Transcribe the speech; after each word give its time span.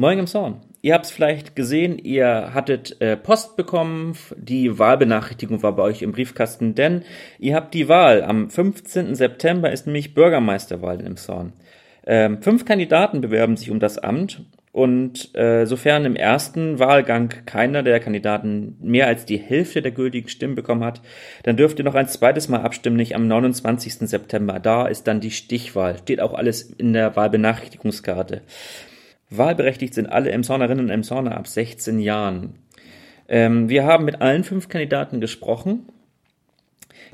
Moin 0.00 0.16
im 0.20 0.28
Zorn. 0.28 0.60
Ihr 0.80 0.94
habt 0.94 1.06
es 1.06 1.10
vielleicht 1.10 1.56
gesehen, 1.56 1.98
ihr 1.98 2.54
hattet 2.54 3.00
äh, 3.00 3.16
Post 3.16 3.56
bekommen, 3.56 4.16
die 4.36 4.78
Wahlbenachrichtigung 4.78 5.60
war 5.64 5.74
bei 5.74 5.82
euch 5.82 6.02
im 6.02 6.12
Briefkasten, 6.12 6.76
denn 6.76 7.02
ihr 7.40 7.56
habt 7.56 7.74
die 7.74 7.88
Wahl. 7.88 8.22
Am 8.22 8.48
15. 8.48 9.16
September 9.16 9.72
ist 9.72 9.86
nämlich 9.86 10.14
Bürgermeisterwahl 10.14 11.00
in 11.00 11.16
Zorn. 11.16 11.52
Ähm, 12.06 12.40
fünf 12.42 12.64
Kandidaten 12.64 13.20
bewerben 13.20 13.56
sich 13.56 13.72
um 13.72 13.80
das 13.80 13.98
Amt 13.98 14.44
und 14.70 15.34
äh, 15.34 15.64
sofern 15.64 16.04
im 16.04 16.14
ersten 16.14 16.78
Wahlgang 16.78 17.34
keiner 17.44 17.82
der 17.82 17.98
Kandidaten 17.98 18.76
mehr 18.80 19.08
als 19.08 19.24
die 19.24 19.38
Hälfte 19.38 19.82
der 19.82 19.90
gültigen 19.90 20.28
Stimmen 20.28 20.54
bekommen 20.54 20.84
hat, 20.84 21.00
dann 21.42 21.56
dürft 21.56 21.80
ihr 21.80 21.84
noch 21.84 21.96
ein 21.96 22.06
zweites 22.06 22.48
Mal 22.48 22.60
abstimmen, 22.60 22.96
nicht 22.96 23.16
am 23.16 23.26
29. 23.26 23.94
September. 24.08 24.60
Da 24.60 24.86
ist 24.86 25.08
dann 25.08 25.18
die 25.18 25.32
Stichwahl. 25.32 25.98
Steht 25.98 26.20
auch 26.20 26.34
alles 26.34 26.62
in 26.62 26.92
der 26.92 27.16
Wahlbenachrichtigungskarte. 27.16 28.42
Wahlberechtigt 29.30 29.94
sind 29.94 30.06
alle 30.06 30.30
Emsonerinnen 30.30 30.86
und 30.86 30.90
Emsoner 30.90 31.36
ab 31.36 31.46
16 31.46 31.98
Jahren. 31.98 32.54
Ähm, 33.28 33.68
wir 33.68 33.84
haben 33.84 34.04
mit 34.04 34.20
allen 34.22 34.44
fünf 34.44 34.68
Kandidaten 34.68 35.20
gesprochen. 35.20 35.88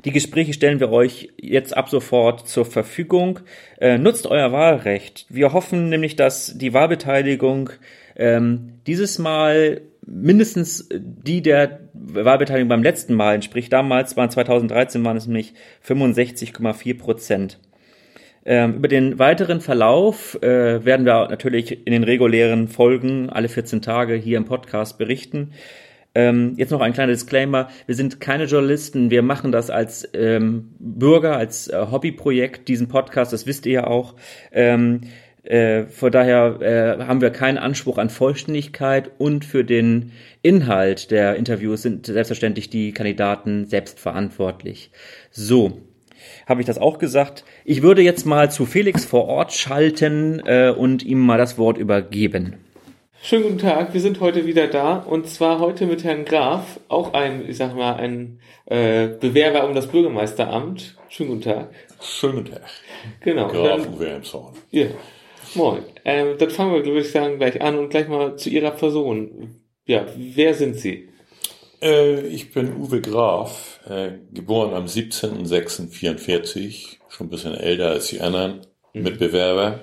Die 0.05 0.11
Gespräche 0.11 0.53
stellen 0.53 0.79
wir 0.79 0.91
euch 0.91 1.29
jetzt 1.41 1.75
ab 1.75 1.89
sofort 1.89 2.47
zur 2.47 2.65
Verfügung. 2.65 3.39
Äh, 3.79 3.97
nutzt 3.97 4.27
euer 4.27 4.51
Wahlrecht. 4.51 5.25
Wir 5.29 5.51
hoffen 5.51 5.89
nämlich, 5.89 6.15
dass 6.15 6.57
die 6.57 6.73
Wahlbeteiligung 6.73 7.71
ähm, 8.15 8.73
dieses 8.87 9.19
Mal 9.19 9.81
mindestens 10.05 10.87
die 10.91 11.41
der 11.41 11.79
Wahlbeteiligung 11.93 12.69
beim 12.69 12.83
letzten 12.83 13.15
Mal 13.15 13.35
entspricht. 13.35 13.73
Damals 13.73 14.15
waren 14.15 14.29
2013 14.29 15.03
waren 15.03 15.17
es 15.17 15.25
nämlich 15.25 15.53
65,4 15.85 16.97
Prozent. 16.97 17.59
Ähm, 18.45 18.75
über 18.75 18.87
den 18.87 19.17
weiteren 19.17 19.59
Verlauf 19.59 20.41
äh, 20.43 20.85
werden 20.85 21.05
wir 21.05 21.27
natürlich 21.29 21.85
in 21.87 21.91
den 21.91 22.03
regulären 22.03 22.67
Folgen 22.67 23.29
alle 23.29 23.49
14 23.49 23.81
Tage 23.81 24.13
hier 24.13 24.37
im 24.37 24.45
Podcast 24.45 24.99
berichten. 24.99 25.51
Ähm, 26.13 26.53
jetzt 26.55 26.69
noch 26.69 26.79
ein 26.79 26.93
kleiner 26.93 27.11
Disclaimer. 27.11 27.69
Wir 27.87 27.95
sind 27.95 28.21
keine 28.21 28.45
Journalisten. 28.45 29.09
Wir 29.09 29.23
machen 29.23 29.51
das 29.51 29.69
als 29.69 30.07
ähm, 30.13 30.73
Bürger, 30.79 31.35
als 31.35 31.67
äh, 31.67 31.87
Hobbyprojekt, 31.91 32.67
diesen 32.67 32.87
Podcast. 32.87 33.33
Das 33.33 33.47
wisst 33.47 33.65
ihr 33.65 33.73
ja 33.73 33.87
auch. 33.87 34.13
Ähm, 34.51 35.01
äh, 35.43 35.85
von 35.87 36.11
daher 36.11 36.61
äh, 36.61 37.03
haben 37.03 37.21
wir 37.21 37.31
keinen 37.31 37.57
Anspruch 37.57 37.97
an 37.97 38.09
Vollständigkeit 38.09 39.11
und 39.17 39.43
für 39.43 39.63
den 39.63 40.11
Inhalt 40.41 41.11
der 41.11 41.35
Interviews 41.35 41.81
sind 41.81 42.05
selbstverständlich 42.05 42.69
die 42.69 42.93
Kandidaten 42.93 43.65
selbst 43.65 43.99
verantwortlich. 43.99 44.91
So, 45.31 45.81
habe 46.45 46.61
ich 46.61 46.67
das 46.67 46.77
auch 46.77 46.97
gesagt. 46.99 47.43
Ich 47.63 47.81
würde 47.81 48.01
jetzt 48.01 48.25
mal 48.25 48.51
zu 48.51 48.65
Felix 48.65 49.05
vor 49.05 49.27
Ort 49.27 49.53
schalten 49.53 50.41
äh, 50.45 50.69
und 50.69 51.03
ihm 51.03 51.19
mal 51.19 51.37
das 51.37 51.57
Wort 51.57 51.77
übergeben. 51.77 52.57
Schönen 53.21 53.43
guten 53.43 53.57
Tag, 53.57 53.93
wir 53.95 54.01
sind 54.01 54.19
heute 54.19 54.45
wieder 54.45 54.67
da 54.67 54.97
und 54.97 55.27
zwar 55.27 55.59
heute 55.59 55.87
mit 55.87 56.03
Herrn 56.03 56.25
Graf, 56.25 56.79
auch 56.89 57.13
ein, 57.13 57.49
ich 57.49 57.57
sag 57.57 57.75
mal, 57.75 57.95
ein 57.95 58.39
äh, 58.65 59.07
Bewerber 59.07 59.67
um 59.67 59.73
das 59.73 59.87
Bürgermeisteramt. 59.87 60.95
Schönen 61.09 61.29
guten 61.29 61.41
Tag. 61.41 61.69
Schönen 62.01 62.43
guten 62.43 62.51
Tag. 62.51 62.61
Genau. 63.21 63.47
Graf 63.47 63.87
Uwe 63.87 64.09
Emshorn. 64.09 64.53
Ja. 64.69 64.87
Moin. 65.55 65.83
Ähm, 66.03 66.37
dann 66.37 66.49
fangen 66.51 66.73
wir, 66.73 66.83
glaube 66.83 66.99
ich, 66.99 67.11
sagen, 67.11 67.37
gleich 67.37 67.61
an 67.61 67.79
und 67.79 67.89
gleich 67.89 68.07
mal 68.07 68.35
zu 68.35 68.49
Ihrer 68.49 68.71
Person. 68.71 69.55
Ja, 69.85 70.05
wer 70.15 70.53
sind 70.53 70.75
Sie? 70.75 71.09
Äh, 71.81 72.27
ich 72.27 72.53
bin 72.53 72.75
Uwe 72.75 73.01
Graf, 73.01 73.79
äh, 73.87 74.11
geboren 74.33 74.73
am 74.73 74.85
17.06.44, 74.85 76.97
schon 77.09 77.27
ein 77.27 77.29
bisschen 77.29 77.55
älter 77.55 77.89
als 77.89 78.07
die 78.07 78.21
anderen 78.21 78.61
mhm. 78.93 79.03
Mitbewerber 79.03 79.81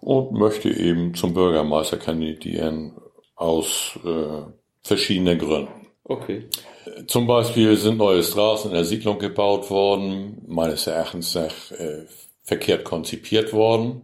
und 0.00 0.32
möchte 0.32 0.70
eben 0.70 1.14
zum 1.14 1.34
Bürgermeister 1.34 1.96
kandidieren 1.96 2.96
aus 3.36 3.96
äh, 4.04 4.42
verschiedenen 4.82 5.38
Gründen. 5.38 5.86
Okay. 6.04 6.48
Zum 7.06 7.26
Beispiel 7.26 7.76
sind 7.76 7.96
neue 7.96 8.22
Straßen 8.22 8.70
in 8.70 8.74
der 8.74 8.84
Siedlung 8.84 9.18
gebaut 9.18 9.70
worden, 9.70 10.42
meines 10.46 10.86
Erachtens 10.86 11.34
nach 11.34 11.72
äh, 11.72 12.04
verkehrt 12.42 12.84
konzipiert 12.84 13.54
worden, 13.54 14.02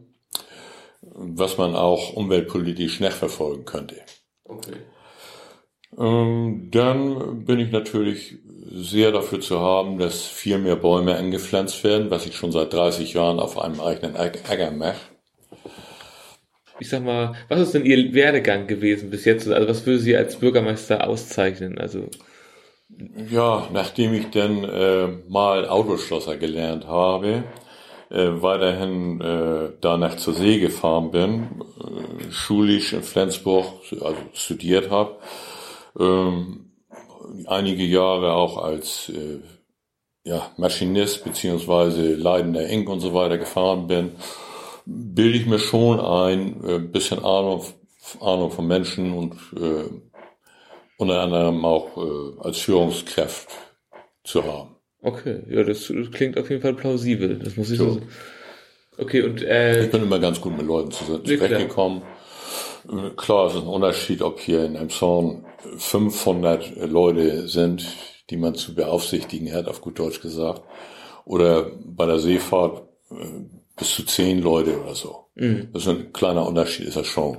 was 1.03 1.59
man 1.59 1.77
auch 1.77 2.15
umweltpolitisch 2.15 3.00
nachverfolgen 3.00 3.67
könnte. 3.67 3.97
Okay. 4.44 4.78
Ähm, 5.99 6.69
dann 6.71 7.45
bin 7.45 7.59
ich 7.59 7.73
natürlich 7.73 8.39
sehr 8.71 9.11
dafür 9.11 9.41
zu 9.41 9.61
haben, 9.61 9.99
dass 9.99 10.23
viel 10.27 10.59
mehr 10.59 10.77
Bäume 10.77 11.17
angepflanzt 11.17 11.83
werden, 11.83 12.11
was 12.11 12.27
ich 12.27 12.37
schon 12.37 12.53
seit 12.53 12.73
30 12.73 13.15
Jahren 13.15 13.41
auf 13.41 13.59
einem 13.59 13.81
eigenen 13.81 14.15
Äcker 14.15 14.71
mache. 14.71 15.00
Ich 16.79 16.89
sag 16.89 17.05
mal, 17.05 17.34
was 17.49 17.61
ist 17.61 17.75
denn 17.75 17.84
Ihr 17.84 18.15
Werdegang 18.15 18.67
gewesen 18.67 19.11
bis 19.11 19.25
jetzt? 19.25 19.49
Also 19.49 19.69
was 19.69 19.84
würde 19.84 19.99
Sie 19.99 20.17
als 20.17 20.37
Bürgermeister 20.37 21.06
auszeichnen? 21.06 21.79
Also 21.79 22.09
ja, 23.31 23.69
nachdem 23.73 24.15
ich 24.15 24.31
dann 24.31 24.65
äh, 24.65 25.09
mal 25.29 25.69
Autoschlosser 25.69 26.37
gelernt 26.37 26.87
habe, 26.87 27.45
äh, 28.11 28.29
weiterhin 28.43 29.21
äh, 29.21 29.73
danach 29.81 30.17
zur 30.17 30.34
See 30.34 30.59
gefahren 30.59 31.11
bin, 31.11 31.43
äh, 31.79 32.33
schulisch 32.33 32.93
in 32.93 33.03
Flensburg 33.03 33.67
also 33.93 34.17
studiert 34.33 34.91
habe, 34.91 35.17
ähm, 35.99 36.73
einige 37.47 37.84
Jahre 37.84 38.33
auch 38.33 38.59
als 38.59 39.09
äh, 39.09 39.41
ja, 40.25 40.51
Maschinist 40.56 41.25
beziehungsweise 41.25 42.15
leidender 42.15 42.69
Ink 42.69 42.89
und 42.89 43.01
so 43.01 43.15
weiter 43.15 43.39
gefahren 43.39 43.87
bin, 43.87 44.12
bilde 44.87 45.39
ich 45.39 45.47
mir 45.47 45.59
schon 45.59 46.00
ein 46.00 46.65
äh, 46.65 46.79
bisschen 46.79 47.19
Ahnung, 47.25 47.65
Ahnung 48.21 48.50
von 48.50 48.67
Menschen 48.67 49.12
und 49.12 49.34
äh, 49.56 49.89
unter 50.99 51.21
anderem 51.21 51.65
auch 51.65 51.97
äh, 51.97 52.41
als 52.41 52.59
Führungskraft 52.59 53.49
zu 54.25 54.45
haben. 54.45 54.77
Okay, 55.03 55.43
ja, 55.49 55.65
das, 55.65 55.89
das, 55.89 56.11
klingt 56.11 56.39
auf 56.39 56.50
jeden 56.50 56.61
Fall 56.61 56.75
plausibel. 56.75 57.39
Das 57.39 57.56
muss 57.56 57.71
ich 57.71 57.79
so. 57.79 57.93
so 57.93 58.03
okay, 58.99 59.23
und 59.23 59.43
äh, 59.43 59.84
ich 59.84 59.91
bin 59.91 60.03
immer 60.03 60.19
ganz 60.19 60.41
gut 60.41 60.56
mit 60.56 60.67
Leuten 60.67 60.91
zurechtgekommen. 60.91 62.03
Klar, 63.17 63.47
es 63.47 63.55
ist 63.55 63.63
ein 63.63 63.69
Unterschied, 63.69 64.23
ob 64.23 64.41
hier 64.41 64.65
in 64.65 64.77
einem 64.77 64.91
Song 64.91 65.45
500 65.77 66.77
Leute 66.89 67.49
sind, 67.49 67.85
die 68.31 68.37
man 68.37 68.55
zu 68.55 68.75
beaufsichtigen 68.75 69.53
hat, 69.53 69.69
auf 69.69 69.81
gut 69.81 69.99
Deutsch 69.99 70.21
gesagt, 70.21 70.63
oder 71.25 71.71
bei 71.85 72.07
der 72.07 72.19
Seefahrt 72.19 72.83
äh, 73.11 73.15
bis 73.77 73.95
zu 73.95 74.05
zehn 74.05 74.41
Leute 74.41 74.81
oder 74.81 74.95
so. 74.95 75.27
Mhm. 75.35 75.69
Das 75.73 75.83
ist 75.83 75.89
ein 75.89 76.13
kleiner 76.13 76.47
Unterschied, 76.47 76.87
ist 76.87 76.97
das 76.97 77.07
schon. 77.07 77.39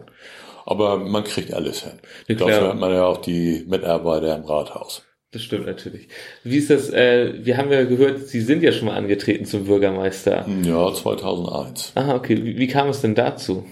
Aber 0.66 0.98
man 0.98 1.24
kriegt 1.24 1.54
alles 1.54 1.84
hin. 1.84 2.00
Ja, 2.28 2.36
Dafür 2.36 2.70
hat 2.70 2.80
man 2.80 2.94
ja 2.94 3.06
auch 3.06 3.18
die 3.18 3.66
Mitarbeiter 3.68 4.36
im 4.36 4.44
Rathaus. 4.44 5.04
Das 5.32 5.44
stimmt 5.44 5.66
natürlich. 5.66 6.10
Wie 6.44 6.58
ist 6.58 6.70
das, 6.70 6.90
äh, 6.90 7.34
wir 7.46 7.58
haben 7.58 7.72
ja 7.72 7.86
gehört, 7.86 8.28
Sie 8.28 8.42
sind 8.42 8.64
ja 8.64 8.74
schon 8.74 8.88
mal 8.88 8.98
angetreten 8.98 9.46
zum 9.46 9.66
Bürgermeister. 9.66 10.46
Ja, 10.64 10.94
2001. 10.94 11.94
Aha, 11.96 12.16
okay. 12.16 12.44
Wie, 12.44 12.58
wie 12.58 12.68
kam 12.68 12.90
es 12.90 13.02
denn 13.02 13.16
dazu? 13.16 13.66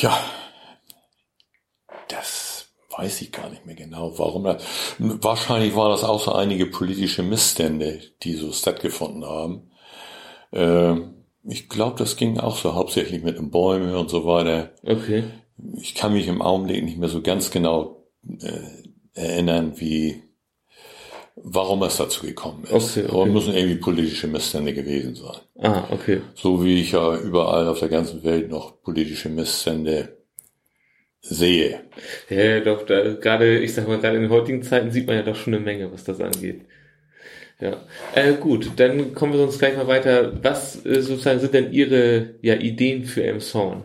Ja, 0.00 0.16
das 2.08 2.68
weiß 2.96 3.20
ich 3.22 3.32
gar 3.32 3.50
nicht 3.50 3.66
mehr 3.66 3.74
genau, 3.74 4.18
warum 4.18 4.44
das. 4.44 4.62
Wahrscheinlich 4.98 5.74
waren 5.74 5.90
das 5.90 6.04
auch 6.04 6.20
so 6.20 6.32
einige 6.32 6.66
politische 6.66 7.22
Missstände, 7.22 8.00
die 8.22 8.34
so 8.34 8.52
stattgefunden 8.52 9.24
haben. 9.24 9.70
Äh, 10.52 10.96
ich 11.44 11.68
glaube, 11.68 11.96
das 11.98 12.16
ging 12.16 12.38
auch 12.38 12.56
so 12.56 12.74
hauptsächlich 12.74 13.22
mit 13.22 13.38
den 13.38 13.50
Bäumen 13.50 13.94
und 13.94 14.10
so 14.10 14.24
weiter. 14.24 14.70
Okay. 14.84 15.24
Ich 15.80 15.94
kann 15.94 16.12
mich 16.12 16.28
im 16.28 16.42
Augenblick 16.42 16.84
nicht 16.84 16.98
mehr 16.98 17.08
so 17.08 17.20
ganz 17.20 17.50
genau 17.50 18.04
äh, 18.40 18.60
erinnern, 19.14 19.80
wie 19.80 20.22
warum 21.42 21.82
es 21.82 21.96
dazu 21.96 22.26
gekommen 22.26 22.64
ist. 22.64 22.72
Okay, 22.72 23.06
okay. 23.06 23.12
Aber 23.12 23.26
müssen 23.26 23.54
irgendwie 23.54 23.76
politische 23.76 24.26
Missstände 24.26 24.74
gewesen 24.74 25.14
sein. 25.14 25.36
Ah, 25.60 25.84
okay. 25.90 26.20
So 26.34 26.64
wie 26.64 26.80
ich 26.80 26.92
ja 26.92 27.16
überall 27.16 27.68
auf 27.68 27.80
der 27.80 27.88
ganzen 27.88 28.22
Welt 28.24 28.50
noch 28.50 28.82
politische 28.82 29.28
Missstände 29.28 30.16
sehe. 31.20 31.80
Ja, 32.28 32.60
doch, 32.60 32.84
da, 32.84 33.14
gerade, 33.14 33.58
ich 33.58 33.74
sag 33.74 33.88
mal, 33.88 33.98
gerade 33.98 34.16
in 34.16 34.22
den 34.22 34.30
heutigen 34.30 34.62
Zeiten 34.62 34.90
sieht 34.90 35.06
man 35.06 35.16
ja 35.16 35.22
doch 35.22 35.36
schon 35.36 35.54
eine 35.54 35.62
Menge, 35.62 35.92
was 35.92 36.04
das 36.04 36.20
angeht. 36.20 36.62
Ja, 37.60 37.76
äh, 38.14 38.34
gut, 38.34 38.70
dann 38.76 39.14
kommen 39.14 39.32
wir 39.32 39.40
sonst 39.40 39.58
gleich 39.58 39.76
mal 39.76 39.88
weiter. 39.88 40.32
Was 40.44 40.84
äh, 40.86 41.02
sozusagen 41.02 41.40
sind 41.40 41.54
denn 41.54 41.72
Ihre 41.72 42.36
ja, 42.40 42.54
Ideen 42.54 43.04
für 43.04 43.24
Emson? 43.24 43.82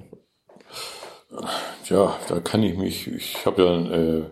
Ja, 1.89 2.19
da 2.30 2.39
kann 2.39 2.62
ich 2.62 2.77
mich, 2.77 3.07
ich 3.07 3.44
habe 3.45 3.63
ja 3.63 3.95
äh, 3.95 4.24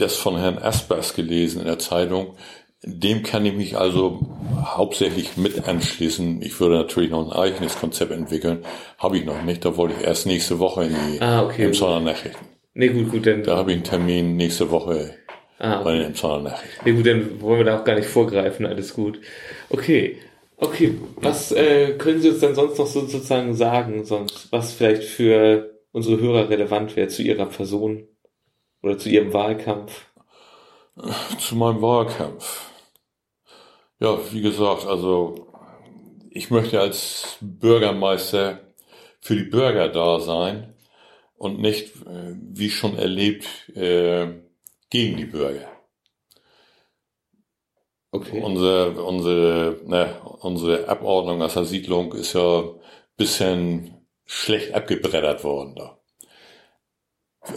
das 0.00 0.16
von 0.16 0.36
Herrn 0.38 0.58
Aspers 0.58 1.14
gelesen 1.14 1.60
in 1.60 1.66
der 1.66 1.78
Zeitung. 1.78 2.34
Dem 2.82 3.22
kann 3.22 3.44
ich 3.44 3.54
mich 3.54 3.76
also 3.76 4.20
hauptsächlich 4.64 5.36
mit 5.36 5.68
anschließen. 5.68 6.40
Ich 6.40 6.58
würde 6.60 6.76
natürlich 6.76 7.10
noch 7.10 7.30
ein 7.30 7.38
eigenes 7.38 7.78
Konzept 7.78 8.10
entwickeln. 8.10 8.64
Habe 8.98 9.18
ich 9.18 9.26
noch 9.26 9.42
nicht. 9.42 9.64
Da 9.64 9.76
wollte 9.76 9.96
ich 9.98 10.06
erst 10.06 10.26
nächste 10.26 10.58
Woche 10.58 10.84
in 10.84 10.94
die 10.94 11.20
ah, 11.20 11.44
okay. 11.44 11.66
Emsonner 11.66 12.00
Nachrichten. 12.00 12.46
Nee, 12.72 12.88
gut, 12.88 13.10
gut, 13.10 13.26
dann. 13.26 13.42
Da 13.42 13.56
habe 13.56 13.72
ich 13.72 13.76
einen 13.76 13.84
Termin 13.84 14.36
nächste 14.36 14.70
Woche 14.70 15.14
ah, 15.58 15.74
okay. 15.74 15.84
bei 15.84 15.92
den 15.92 16.02
Emsonner 16.06 16.42
Nachrichten. 16.42 16.80
Nee, 16.84 16.92
gut, 16.92 17.06
dann 17.06 17.40
wollen 17.42 17.58
wir 17.58 17.64
da 17.64 17.78
auch 17.78 17.84
gar 17.84 17.96
nicht 17.96 18.08
vorgreifen. 18.08 18.64
Alles 18.64 18.94
gut. 18.94 19.20
Okay. 19.68 20.16
Okay, 20.62 20.94
was 21.16 21.52
äh, 21.52 21.94
können 21.96 22.20
Sie 22.20 22.28
uns 22.28 22.40
denn 22.40 22.54
sonst 22.54 22.78
noch 22.78 22.86
so 22.86 23.00
sozusagen 23.00 23.54
sagen, 23.54 24.04
sonst 24.04 24.52
was 24.52 24.72
vielleicht 24.72 25.04
für 25.04 25.70
unsere 25.90 26.20
Hörer 26.20 26.50
relevant 26.50 26.96
wäre 26.96 27.08
zu 27.08 27.22
Ihrer 27.22 27.46
Person 27.46 28.06
oder 28.82 28.98
zu 28.98 29.08
Ihrem 29.08 29.32
Wahlkampf? 29.32 30.06
Zu 31.38 31.56
meinem 31.56 31.80
Wahlkampf. 31.80 32.70
Ja, 33.98 34.18
wie 34.32 34.42
gesagt, 34.42 34.86
also 34.86 35.48
ich 36.30 36.50
möchte 36.50 36.80
als 36.80 37.36
Bürgermeister 37.40 38.60
für 39.20 39.36
die 39.36 39.50
Bürger 39.50 39.88
da 39.88 40.20
sein 40.20 40.74
und 41.36 41.60
nicht, 41.60 41.96
äh, 42.06 42.34
wie 42.40 42.70
schon 42.70 42.96
erlebt, 42.96 43.46
äh, 43.74 44.28
gegen 44.90 45.16
die 45.16 45.26
Bürger. 45.26 45.68
Okay. 48.12 48.42
Unsere, 48.42 49.02
unsere, 49.04 49.80
ne, 49.84 50.20
unsere 50.40 50.88
Abordnung 50.88 51.42
aus 51.42 51.54
der 51.54 51.64
Siedlung 51.64 52.12
ist 52.12 52.32
ja 52.32 52.64
bisschen 53.16 54.06
schlecht 54.24 54.74
abgebreddert 54.74 55.44
worden 55.44 55.74
da. 55.76 55.99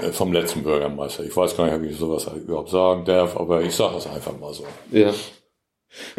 Äh, 0.01 0.11
Vom 0.11 0.33
letzten 0.33 0.63
Bürgermeister. 0.63 1.23
Ich 1.23 1.35
weiß 1.35 1.55
gar 1.57 1.65
nicht, 1.65 1.75
ob 1.75 1.83
ich 1.83 1.97
sowas 1.97 2.27
überhaupt 2.35 2.69
sagen 2.69 3.05
darf, 3.05 3.37
aber 3.37 3.61
ich 3.61 3.73
sage 3.73 3.97
es 3.97 4.07
einfach 4.07 4.37
mal 4.39 4.53
so. 4.53 4.65
Ja. 4.91 5.13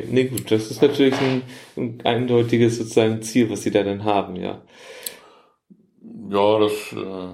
Nee, 0.08 0.24
gut, 0.24 0.50
das 0.50 0.70
ist 0.70 0.82
natürlich 0.82 1.16
ein, 1.18 1.42
ein 1.76 2.00
eindeutiges 2.04 2.78
sozusagen 2.78 3.22
Ziel, 3.22 3.50
was 3.50 3.62
Sie 3.62 3.72
da 3.72 3.82
dann 3.82 4.04
haben, 4.04 4.36
ja. 4.36 4.62
Ja, 6.30 6.58
das, 6.60 6.72
äh, 6.92 7.32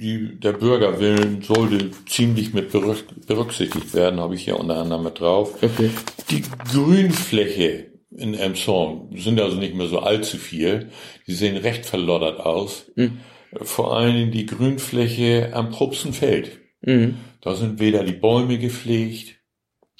die, 0.00 0.38
der 0.40 0.52
Bürgerwillen 0.52 1.42
sollte 1.42 1.90
ziemlich 2.06 2.52
mit 2.52 2.72
berück- 2.72 3.26
berücksichtigt 3.26 3.94
werden, 3.94 4.20
habe 4.20 4.34
ich 4.34 4.44
hier 4.44 4.58
unter 4.58 4.76
anderem 4.76 5.04
mit 5.04 5.20
drauf. 5.20 5.54
Okay. 5.62 5.90
Die 6.30 6.42
Grünfläche 6.72 7.92
in 8.10 8.34
Emshorn 8.34 9.10
sind 9.16 9.40
also 9.40 9.56
nicht 9.56 9.74
mehr 9.74 9.86
so 9.86 10.00
allzu 10.00 10.36
viel. 10.36 10.90
Die 11.26 11.34
sehen 11.34 11.56
recht 11.56 11.86
verloddert 11.86 12.40
aus. 12.40 12.90
Mhm. 12.96 13.20
Vor 13.62 13.96
allem 13.96 14.30
die 14.30 14.46
Grünfläche 14.46 15.50
am 15.52 15.70
Propsenfeld. 15.70 16.58
Mhm. 16.82 17.16
Da 17.40 17.54
sind 17.54 17.80
weder 17.80 18.04
die 18.04 18.12
Bäume 18.12 18.58
gepflegt, 18.58 19.36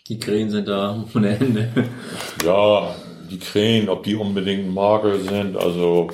Die 0.08 0.18
Krähen 0.18 0.50
sind 0.50 0.68
da 0.68 1.04
ohne 1.14 1.36
Ende. 1.36 1.68
ja, 2.44 2.94
die 3.30 3.38
Krähen, 3.38 3.88
ob 3.88 4.02
die 4.04 4.14
unbedingt 4.16 4.72
mager 4.72 5.18
sind, 5.18 5.56
also 5.56 6.08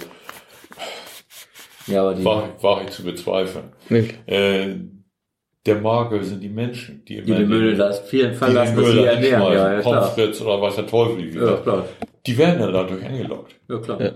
Ja, 1.87 2.03
aber 2.03 2.15
die, 2.15 2.25
war, 2.25 2.63
war 2.63 2.83
ich 2.85 2.91
zu 2.91 3.05
bezweifeln. 3.05 3.73
Äh, 4.27 4.77
der 5.67 5.81
Mager 5.81 6.23
sind 6.23 6.43
die 6.43 6.49
Menschen, 6.49 7.05
die 7.07 7.23
die 7.23 7.33
den 7.33 7.49
Müll 7.49 7.77
das 7.77 8.01
vielen 8.01 8.33
die 8.33 8.37
verlassen, 8.37 8.77
den 8.77 8.85
dass 8.85 8.93
sie 8.93 8.97
Müll 8.99 9.07
ernähren. 9.07 9.43
Ja, 9.43 9.75
ja, 9.75 9.81
Pommes 9.81 10.41
oder 10.43 10.61
was 10.61 10.77
der 10.77 10.87
Teufel 10.87 11.31
die 11.31 11.39
Ja, 11.39 11.57
klar. 11.57 11.89
Die 12.27 12.39
werden 12.39 12.61
dann 12.61 12.73
dadurch 12.73 13.05
angelockt. 13.05 13.55
Ja, 13.69 13.79
klar. 13.79 14.01
Ja. 14.01 14.13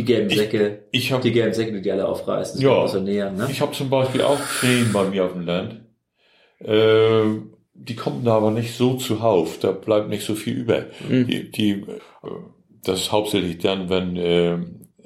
Die 0.00 0.06
gelben 0.06 0.30
Säcke, 0.30 0.84
Ich 0.92 1.12
habe 1.12 1.22
die 1.22 1.30
gelben 1.30 1.52
Säcke, 1.52 1.72
die 1.72 1.82
die 1.82 1.92
alle 1.92 2.08
aufreißen, 2.08 2.54
das 2.54 2.62
Ja. 2.62 2.70
kommt 2.70 2.84
aus 2.84 2.92
der 2.92 3.00
Nähe, 3.02 3.30
ne? 3.32 3.48
Ich 3.50 3.60
habe 3.60 3.72
zum 3.72 3.90
Beispiel 3.90 4.22
auch 4.22 4.40
Krähen 4.40 4.90
bei 4.94 5.04
mir 5.04 5.26
auf 5.26 5.32
dem 5.34 5.42
Land. 5.42 5.82
Äh, 6.60 7.24
die 7.74 7.96
kommen 7.96 8.24
da 8.24 8.36
aber 8.38 8.50
nicht 8.50 8.74
so 8.74 8.94
zuhauf. 8.94 9.58
Da 9.58 9.72
bleibt 9.72 10.08
nicht 10.08 10.24
so 10.24 10.34
viel 10.34 10.56
über. 10.56 10.86
Mhm. 11.06 11.26
Die, 11.26 11.50
die, 11.50 11.70
äh, 11.72 11.84
das 12.82 13.00
ist 13.02 13.12
hauptsächlich 13.12 13.58
dann, 13.58 13.90
wenn, 13.90 14.16
äh, 14.16 14.56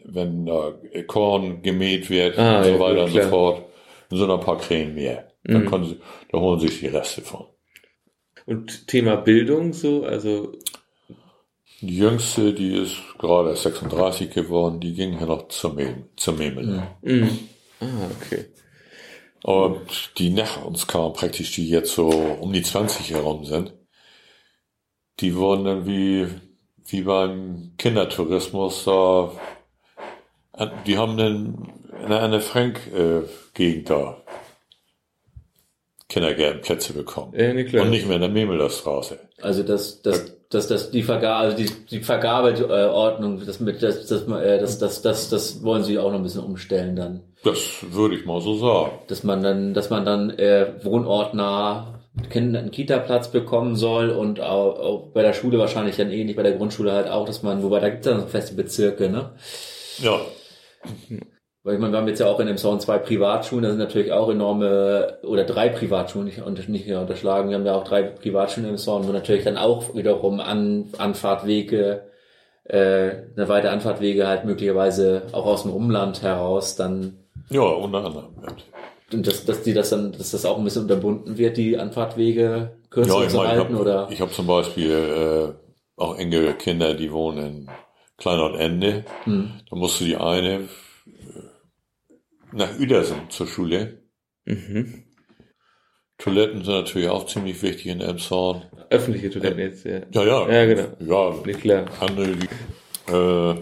wenn 0.04 0.46
äh, 0.46 1.02
Korn 1.02 1.62
gemäht 1.62 2.08
wird 2.08 2.38
Ah, 2.38 2.58
und 2.58 2.64
so 2.64 2.70
ja, 2.70 2.78
weiter 2.78 3.06
gut, 3.06 3.14
und 3.16 3.22
so 3.22 3.28
fort. 3.28 3.62
Dann 4.10 4.18
sind 4.20 4.30
ein 4.30 4.40
paar 4.40 4.58
Krähen 4.58 4.94
mehr. 4.94 5.28
Dann 5.42 5.62
Mhm. 5.64 5.66
können 5.70 5.84
sie, 5.86 5.96
da 6.30 6.38
holen 6.38 6.60
sich 6.60 6.78
die 6.78 6.86
Reste 6.86 7.20
von. 7.22 7.46
Und 8.46 8.86
Thema 8.86 9.16
Bildung 9.16 9.72
so, 9.72 10.04
also 10.04 10.52
Die 11.80 11.98
jüngste, 11.98 12.54
die 12.54 12.76
ist 12.76 12.96
gerade 13.18 13.50
erst 13.50 13.64
36 13.64 14.30
geworden, 14.30 14.80
die 14.80 14.94
ging 14.94 15.18
ja 15.18 15.26
noch 15.26 15.48
zur, 15.48 15.74
Mem 15.74 16.04
zur 16.16 16.34
Memel. 16.34 16.82
mhm. 17.02 17.38
Ah, 17.80 18.08
okay. 18.20 18.46
Und 19.42 20.12
die 20.18 20.30
nach 20.30 20.64
uns 20.64 20.86
kamen, 20.86 21.12
praktisch, 21.12 21.52
die 21.52 21.68
jetzt 21.68 21.92
so 21.92 22.08
um 22.08 22.52
die 22.52 22.62
20 22.62 23.10
herum 23.10 23.44
sind, 23.44 23.74
die 25.20 25.34
wurden 25.34 25.64
dann 25.64 25.86
wie, 25.86 26.26
wie 26.86 27.02
beim 27.02 27.72
Kindertourismus 27.76 28.84
da, 28.84 29.32
die 30.86 30.96
haben 30.96 31.16
dann 31.18 31.72
in 32.02 32.08
der 32.08 32.22
Anne 32.22 32.40
Frank 32.40 32.80
äh, 32.92 33.82
da 33.82 34.22
Kindergärtenplätze 36.14 36.92
bekommen. 36.92 37.32
Ja, 37.36 37.60
klar. 37.64 37.82
Und 37.82 37.90
nicht 37.90 38.06
mehr 38.06 38.14
in 38.16 38.22
der 38.22 38.30
Memelerstraße. 38.30 39.18
Also 39.42 39.64
das, 39.64 40.00
das, 40.00 40.36
das, 40.48 40.68
das, 40.68 40.92
die 40.92 41.02
Vergabe, 41.02 41.36
also 41.36 41.56
die, 41.56 41.68
die 41.90 42.00
Vergabeordnung, 42.00 43.44
das 43.44 43.58
mit, 43.58 43.82
das, 43.82 44.06
das, 44.06 44.22
äh, 44.28 44.60
das, 44.60 44.78
das, 44.78 45.02
das, 45.02 45.28
das 45.28 45.64
wollen 45.64 45.82
sie 45.82 45.98
auch 45.98 46.12
noch 46.12 46.18
ein 46.18 46.22
bisschen 46.22 46.44
umstellen 46.44 46.94
dann. 46.94 47.22
Das 47.42 47.84
würde 47.90 48.14
ich 48.14 48.26
mal 48.26 48.40
so 48.40 48.54
sagen. 48.54 48.92
Dass 49.08 49.24
man 49.24 49.42
dann, 49.42 49.74
dass 49.74 49.90
man 49.90 50.04
dann 50.04 50.30
äh, 50.30 50.74
wohnortnah 50.84 52.00
Kinder 52.30 52.60
einen 52.60 52.70
Kita-Platz 52.70 53.32
bekommen 53.32 53.74
soll 53.74 54.10
und 54.10 54.40
auch, 54.40 54.78
auch 54.78 55.08
bei 55.12 55.22
der 55.22 55.32
Schule 55.32 55.58
wahrscheinlich 55.58 55.96
dann 55.96 56.12
ähnlich, 56.12 56.36
bei 56.36 56.44
der 56.44 56.52
Grundschule 56.52 56.92
halt 56.92 57.08
auch, 57.08 57.26
dass 57.26 57.42
man, 57.42 57.64
wobei 57.64 57.80
da 57.80 57.88
gibt 57.88 58.06
es 58.06 58.12
dann 58.12 58.20
so 58.20 58.28
feste 58.28 58.54
Bezirke, 58.54 59.10
ne? 59.10 59.32
Ja, 59.98 60.20
Weil 61.64 61.76
ich 61.76 61.80
meine, 61.80 61.94
wir 61.94 61.98
haben 61.98 62.08
jetzt 62.08 62.20
ja 62.20 62.26
auch 62.26 62.40
in 62.40 62.46
dem 62.46 62.58
Sound 62.58 62.82
zwei 62.82 62.98
Privatschulen, 62.98 63.62
da 63.62 63.70
sind 63.70 63.78
natürlich 63.78 64.12
auch 64.12 64.28
enorme, 64.28 65.16
oder 65.22 65.44
drei 65.44 65.70
Privatschulen, 65.70 66.26
nicht, 66.26 66.68
nicht 66.68 66.90
unterschlagen, 66.92 67.48
wir 67.48 67.56
haben 67.56 67.64
ja 67.64 67.74
auch 67.74 67.84
drei 67.84 68.02
Privatschulen 68.02 68.68
im 68.68 68.76
Sound, 68.76 69.08
wo 69.08 69.12
natürlich 69.12 69.44
dann 69.44 69.56
auch 69.56 69.94
wiederum 69.94 70.40
An, 70.40 70.90
Anfahrtwege, 70.98 72.02
äh, 72.64 72.76
eine 73.34 73.48
weite 73.48 73.70
Anfahrtwege 73.70 74.26
halt 74.26 74.44
möglicherweise 74.44 75.22
auch 75.32 75.46
aus 75.46 75.62
dem 75.62 75.72
Umland 75.72 76.20
heraus 76.22 76.76
dann, 76.76 77.16
ja, 77.48 77.62
unter 77.62 78.04
anderem. 78.04 78.28
Ja. 78.42 79.16
und 79.16 79.26
dass, 79.26 79.46
dass 79.46 79.62
die 79.62 79.72
das 79.72 79.88
dann, 79.88 80.12
dass 80.12 80.32
das 80.32 80.44
auch 80.44 80.58
ein 80.58 80.64
bisschen 80.64 80.82
unterbunden 80.82 81.38
wird, 81.38 81.56
die 81.56 81.78
Anfahrtwege 81.78 82.76
kürzer 82.90 83.20
Ja, 83.20 83.24
ich 83.24 83.30
zu 83.30 83.36
meine, 83.38 83.52
ich 83.54 83.58
halten, 83.60 83.76
oder? 83.76 84.02
habe 84.02 84.14
hab 84.14 84.32
zum 84.34 84.46
Beispiel 84.46 84.90
äh, 84.90 86.00
auch 86.00 86.18
enge 86.18 86.52
Kinder, 86.54 86.92
die 86.92 87.10
wohnen 87.10 87.38
in 87.38 87.70
Kleinort-Ende. 88.18 89.04
Hm. 89.24 89.50
Da 89.70 89.76
musste 89.76 90.04
die 90.04 90.16
eine 90.16 90.68
nach 92.54 92.78
Uedersen 92.78 93.16
zur 93.30 93.46
Schule. 93.46 94.02
Mhm. 94.44 95.04
Toiletten 96.18 96.64
sind 96.64 96.74
natürlich 96.74 97.08
auch 97.08 97.26
ziemlich 97.26 97.60
wichtig 97.62 97.86
in 97.86 98.00
Elmshorn. 98.00 98.62
Öffentliche 98.90 99.30
Toiletten 99.30 99.58
jetzt, 99.58 99.84
ja. 99.84 100.00
Ja, 100.12 100.24
ja. 100.24 100.50
Ja, 100.52 100.66
genau. 100.66 100.88
Ja, 101.00 101.34
Nee, 101.44 101.52
klar. 101.54 101.86
andere, 102.00 102.32
die, 102.36 103.12
äh, 103.12 103.54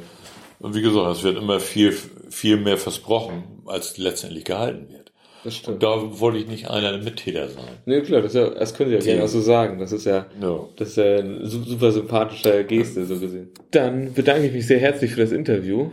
und 0.61 0.75
wie 0.75 0.83
gesagt, 0.83 1.17
es 1.17 1.23
wird 1.25 1.39
immer 1.39 1.61
viel, 1.61 1.93
viel 2.29 2.57
mehr 2.59 2.77
versprochen, 2.77 3.63
als 3.67 3.97
letztendlich 3.99 4.45
gehalten 4.45 4.89
wird. 4.93 5.13
Das 5.45 5.57
stimmt. 5.57 5.83
Da 5.83 6.21
wollte 6.21 6.39
ich 6.39 6.47
nicht 6.47 6.69
einer 6.71 6.93
der 6.93 7.03
Mittäter 7.03 7.49
sein. 7.49 7.65
Nee, 7.87 8.03
klar, 8.03 8.21
das, 8.23 8.35
ja, 8.35 8.49
das 8.51 8.75
können 8.75 8.91
Sie 8.91 8.97
ja 8.97 9.03
gerne 9.03 9.25
auch 9.25 9.29
so 9.29 9.41
sagen. 9.41 9.79
Das 9.81 9.91
ist 9.91 10.05
ja, 10.05 10.27
Ja. 10.41 10.69
das 10.77 10.91
ist 10.91 10.97
ja 10.99 11.17
eine 11.17 11.47
su- 11.49 11.65
super 11.65 11.91
sympathische 11.91 12.65
Geste, 12.65 13.05
so 13.07 13.19
gesehen. 13.19 13.51
Dann 13.73 14.13
bedanke 14.13 14.47
ich 14.47 14.53
mich 14.53 14.67
sehr 14.69 14.79
herzlich 14.79 15.13
für 15.13 15.23
das 15.23 15.33
Interview. 15.33 15.91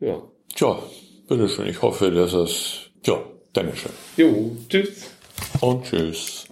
Ja. 0.00 0.20
Tja, 0.52 0.82
bitteschön. 1.28 1.68
Ich 1.68 1.80
hoffe, 1.80 2.10
dass 2.10 2.32
es, 2.32 2.90
ja, 3.06 3.22
Dankeschön. 3.52 3.92
Jo, 4.16 4.56
tschüss. 4.68 5.10
Und 5.60 5.84
tschüss. 5.84 6.46